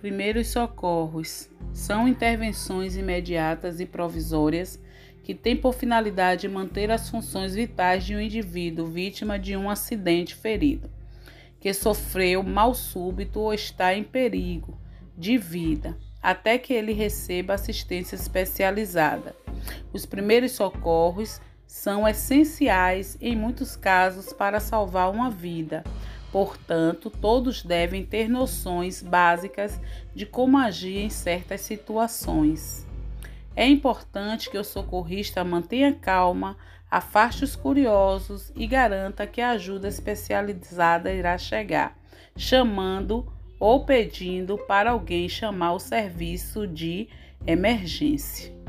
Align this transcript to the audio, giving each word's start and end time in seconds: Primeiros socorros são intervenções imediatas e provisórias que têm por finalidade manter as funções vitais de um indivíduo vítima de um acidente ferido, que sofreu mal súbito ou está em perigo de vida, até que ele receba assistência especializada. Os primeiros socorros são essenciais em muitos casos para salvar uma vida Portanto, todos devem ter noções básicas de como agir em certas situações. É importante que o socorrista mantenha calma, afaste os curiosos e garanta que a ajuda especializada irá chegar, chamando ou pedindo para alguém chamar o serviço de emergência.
Primeiros 0.00 0.48
socorros 0.48 1.50
são 1.74 2.08
intervenções 2.08 2.96
imediatas 2.96 3.80
e 3.80 3.86
provisórias 3.86 4.80
que 5.22 5.34
têm 5.34 5.54
por 5.54 5.74
finalidade 5.74 6.48
manter 6.48 6.90
as 6.90 7.10
funções 7.10 7.54
vitais 7.54 8.06
de 8.06 8.16
um 8.16 8.20
indivíduo 8.20 8.86
vítima 8.86 9.38
de 9.38 9.54
um 9.58 9.68
acidente 9.68 10.34
ferido, 10.34 10.90
que 11.60 11.74
sofreu 11.74 12.42
mal 12.42 12.74
súbito 12.74 13.40
ou 13.40 13.52
está 13.52 13.94
em 13.94 14.02
perigo 14.02 14.80
de 15.18 15.36
vida, 15.36 15.98
até 16.22 16.56
que 16.56 16.72
ele 16.72 16.94
receba 16.94 17.52
assistência 17.52 18.14
especializada. 18.14 19.36
Os 19.92 20.06
primeiros 20.06 20.52
socorros 20.52 21.42
são 21.66 22.08
essenciais 22.08 23.18
em 23.20 23.36
muitos 23.36 23.76
casos 23.76 24.32
para 24.32 24.60
salvar 24.60 25.10
uma 25.10 25.30
vida 25.30 25.84
Portanto, 26.32 27.10
todos 27.10 27.62
devem 27.62 28.04
ter 28.04 28.28
noções 28.28 29.02
básicas 29.02 29.80
de 30.14 30.24
como 30.24 30.58
agir 30.58 30.98
em 30.98 31.10
certas 31.10 31.60
situações. 31.62 32.86
É 33.56 33.66
importante 33.66 34.48
que 34.48 34.58
o 34.58 34.64
socorrista 34.64 35.42
mantenha 35.42 35.92
calma, 35.92 36.56
afaste 36.88 37.42
os 37.42 37.56
curiosos 37.56 38.52
e 38.54 38.66
garanta 38.66 39.26
que 39.26 39.40
a 39.40 39.50
ajuda 39.50 39.88
especializada 39.88 41.12
irá 41.12 41.36
chegar, 41.36 41.96
chamando 42.36 43.26
ou 43.58 43.84
pedindo 43.84 44.56
para 44.56 44.92
alguém 44.92 45.28
chamar 45.28 45.72
o 45.72 45.80
serviço 45.80 46.66
de 46.66 47.08
emergência. 47.46 48.59